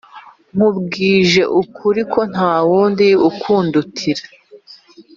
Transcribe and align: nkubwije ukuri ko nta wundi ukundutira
nkubwije 0.55 1.41
ukuri 1.61 2.01
ko 2.13 2.21
nta 2.31 2.53
wundi 2.67 3.07
ukundutira 3.29 4.23